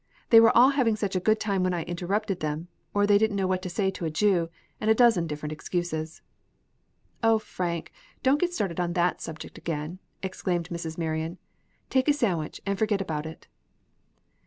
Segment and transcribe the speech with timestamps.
[0.31, 3.35] They were all having such a good time when I interrupted them, or they didn't
[3.35, 6.23] know what to say to a Jew, and a dozen different excuses."
[7.21, 7.91] "O, Frank,
[8.23, 10.97] don't get started on that subject again!" exclaimed Mrs.
[10.97, 11.37] Marion.
[11.91, 13.45] "Take a sandwich, and forget about it."